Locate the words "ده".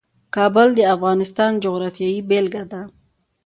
2.71-2.81